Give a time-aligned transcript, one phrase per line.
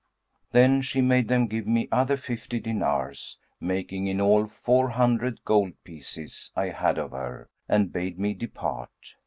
[0.51, 5.73] Then she made them give me other fifty dinars (making in all four hundred gold
[5.83, 8.89] pieces I had of her) and bade me depart.